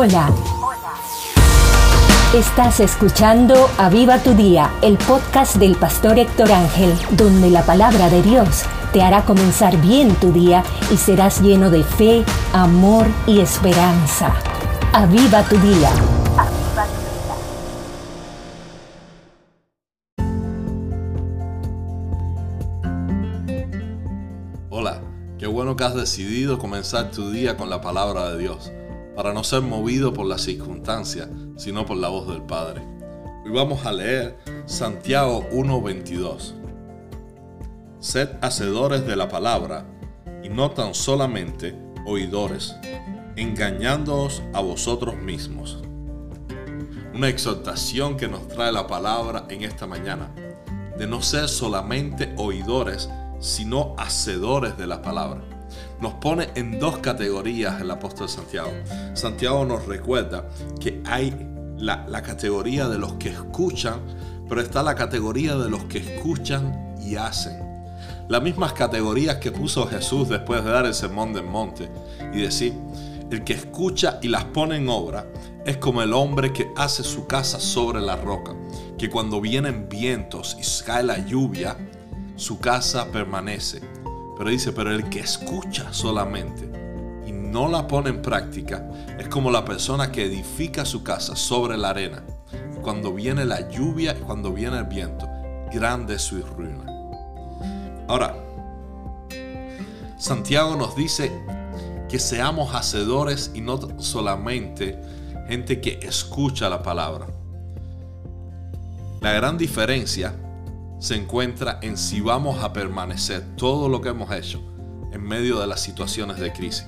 [0.00, 0.32] Hola.
[2.32, 8.22] Estás escuchando Aviva tu Día, el podcast del pastor Héctor Ángel, donde la palabra de
[8.22, 14.36] Dios te hará comenzar bien tu día y serás lleno de fe, amor y esperanza.
[14.92, 15.90] Aviva tu Día.
[24.70, 25.00] Hola,
[25.38, 28.70] qué bueno que has decidido comenzar tu día con la palabra de Dios
[29.18, 32.82] para no ser movido por las circunstancias, sino por la voz del Padre.
[33.44, 36.54] Hoy vamos a leer Santiago 1:22.
[37.98, 39.84] Sed hacedores de la palabra
[40.44, 42.76] y no tan solamente oidores,
[43.34, 45.82] engañándoos a vosotros mismos.
[47.12, 50.30] Una exhortación que nos trae la palabra en esta mañana,
[50.96, 53.10] de no ser solamente oidores,
[53.40, 55.57] sino hacedores de la palabra
[56.00, 58.70] nos pone en dos categorías el apóstol Santiago.
[59.14, 60.48] Santiago nos recuerda
[60.80, 61.34] que hay
[61.76, 64.00] la, categoría de los que escuchan,
[64.48, 67.66] pero está la categoría de los que escuchan y hacen.
[68.28, 71.90] Las mismas categorías que puso Jesús después de dar el sermón del monte
[72.32, 72.74] y decir,
[73.30, 75.26] el que escucha y las pone en obra
[75.64, 78.54] es como el hombre que hace su casa sobre la roca,
[78.96, 81.76] que cuando vienen vientos y cae la lluvia,
[82.36, 83.80] su casa permanece
[84.38, 86.70] pero dice, pero el que escucha solamente
[87.26, 91.76] y no la pone en práctica es como la persona que edifica su casa sobre
[91.76, 92.22] la arena.
[92.82, 95.28] cuando viene la lluvia y cuando viene el viento,
[95.74, 96.86] grande es su ruina.
[98.06, 98.34] Ahora,
[100.16, 101.30] Santiago nos dice
[102.08, 104.98] que seamos hacedores y no solamente
[105.48, 107.26] gente que escucha la palabra.
[109.20, 110.34] La gran diferencia
[110.98, 114.60] se encuentra en si vamos a permanecer todo lo que hemos hecho
[115.12, 116.86] en medio de las situaciones de crisis.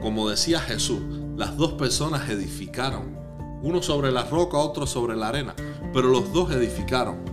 [0.00, 1.00] Como decía Jesús,
[1.36, 3.16] las dos personas edificaron,
[3.62, 5.54] uno sobre la roca, otro sobre la arena,
[5.92, 7.24] pero los dos edificaron.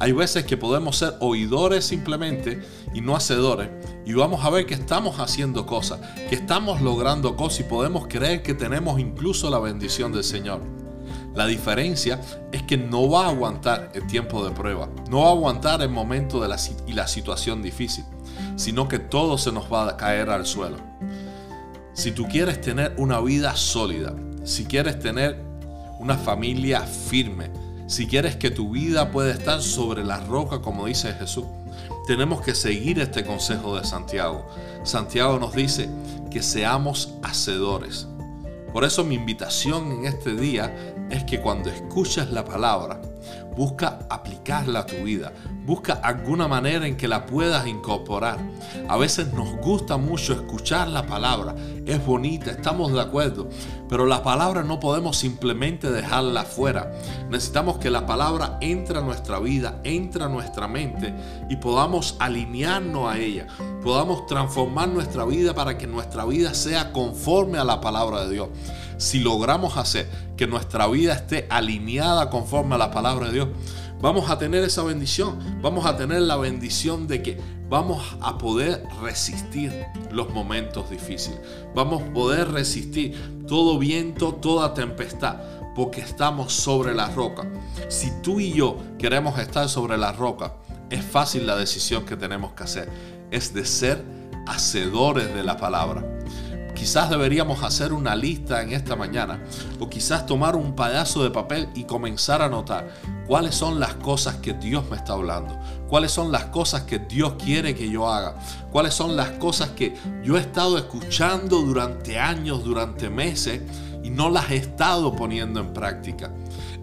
[0.00, 2.62] Hay veces que podemos ser oidores simplemente
[2.94, 3.68] y no hacedores
[4.06, 8.42] y vamos a ver que estamos haciendo cosas, que estamos logrando cosas y podemos creer
[8.42, 10.77] que tenemos incluso la bendición del Señor.
[11.38, 15.30] La diferencia es que no va a aguantar el tiempo de prueba, no va a
[15.30, 18.04] aguantar el momento de la, y la situación difícil,
[18.56, 20.78] sino que todo se nos va a caer al suelo.
[21.92, 25.40] Si tú quieres tener una vida sólida, si quieres tener
[26.00, 27.52] una familia firme,
[27.86, 31.44] si quieres que tu vida pueda estar sobre la roca como dice Jesús,
[32.08, 34.44] tenemos que seguir este consejo de Santiago.
[34.82, 35.88] Santiago nos dice
[36.32, 38.08] que seamos hacedores.
[38.72, 43.00] Por eso mi invitación en este día es que cuando escuches la palabra,
[43.56, 45.32] busca aplicarla a tu vida,
[45.66, 48.38] busca alguna manera en que la puedas incorporar.
[48.88, 53.48] A veces nos gusta mucho escuchar la palabra, es bonita, estamos de acuerdo,
[53.88, 56.92] pero la palabra no podemos simplemente dejarla fuera.
[57.30, 61.14] Necesitamos que la palabra entre a nuestra vida, entre a nuestra mente
[61.48, 63.46] y podamos alinearnos a ella,
[63.82, 68.48] podamos transformar nuestra vida para que nuestra vida sea conforme a la palabra de Dios
[68.98, 73.48] si logramos hacer que nuestra vida esté alineada conforme a la palabra de Dios,
[74.00, 75.38] vamos a tener esa bendición.
[75.62, 79.72] Vamos a tener la bendición de que vamos a poder resistir
[80.10, 81.40] los momentos difíciles.
[81.74, 85.36] Vamos a poder resistir todo viento, toda tempestad,
[85.74, 87.48] porque estamos sobre la roca.
[87.88, 90.54] Si tú y yo queremos estar sobre la roca,
[90.90, 92.90] es fácil la decisión que tenemos que hacer.
[93.30, 94.02] Es de ser
[94.46, 96.17] hacedores de la palabra.
[96.78, 99.42] Quizás deberíamos hacer una lista en esta mañana
[99.80, 102.88] o quizás tomar un pedazo de papel y comenzar a notar
[103.26, 105.58] cuáles son las cosas que Dios me está hablando,
[105.88, 108.36] cuáles son las cosas que Dios quiere que yo haga,
[108.70, 113.60] cuáles son las cosas que yo he estado escuchando durante años, durante meses
[114.04, 116.30] y no las he estado poniendo en práctica.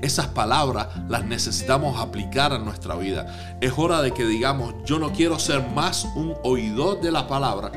[0.01, 3.57] Esas palabras las necesitamos aplicar a nuestra vida.
[3.61, 7.71] Es hora de que digamos, yo no quiero ser más un oidor de la palabra,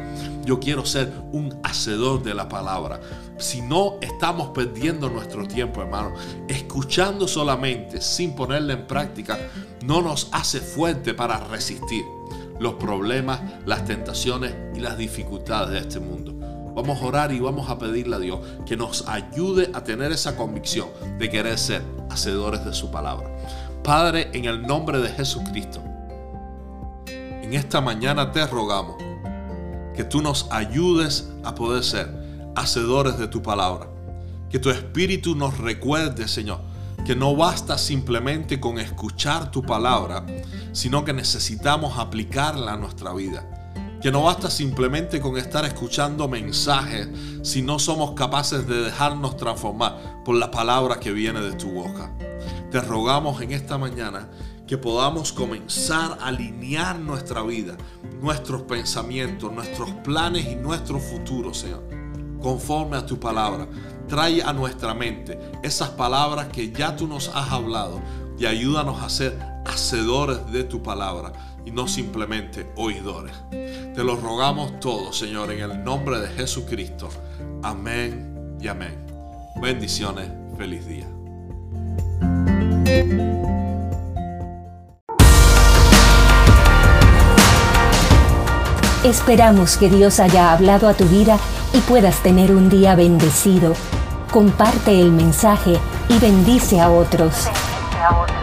[0.45, 3.01] yo quiero ser un hacedor de la palabra.
[3.39, 6.15] Si no, estamos perdiendo nuestro tiempo, hermano.
[6.49, 9.39] Escuchando solamente, sin ponerla en práctica,
[9.85, 12.05] no nos hace fuerte para resistir
[12.59, 16.38] los problemas, las tentaciones y las dificultades de este mundo.
[16.79, 20.37] Vamos a orar y vamos a pedirle a Dios que nos ayude a tener esa
[20.37, 20.89] convicción
[21.19, 23.29] de querer ser hacedores de su palabra.
[23.83, 25.83] Padre, en el nombre de Jesucristo,
[27.09, 28.95] en esta mañana te rogamos
[29.97, 32.15] que tú nos ayudes a poder ser
[32.55, 33.89] hacedores de tu palabra.
[34.49, 36.61] Que tu espíritu nos recuerde, Señor,
[37.05, 40.25] que no basta simplemente con escuchar tu palabra,
[40.71, 43.58] sino que necesitamos aplicarla a nuestra vida.
[44.01, 47.09] Que no basta simplemente con estar escuchando mensajes
[47.43, 52.13] si no somos capaces de dejarnos transformar por la palabra que viene de tu boca.
[52.71, 54.29] Te rogamos en esta mañana
[54.69, 57.77] que podamos comenzar a alinear nuestra vida,
[58.21, 61.83] nuestros pensamientos, nuestros planes y nuestro futuro, Señor,
[62.41, 63.67] conforme a tu palabra.
[64.07, 68.01] Trae a nuestra mente esas palabras que ya tú nos has hablado
[68.39, 71.33] y ayúdanos a ser hacedores de tu palabra
[71.65, 73.35] y no simplemente oidores.
[73.51, 77.09] Te lo rogamos todos, Señor, en el nombre de Jesucristo.
[77.63, 78.97] Amén y amén.
[79.61, 81.07] Bendiciones, feliz día.
[89.05, 91.39] Esperamos que Dios haya hablado a tu vida
[91.73, 93.75] y puedas tener un día bendecido.
[94.31, 95.79] Comparte el mensaje
[96.09, 97.45] y bendice a otros.
[97.45, 98.38] Bendice a otros.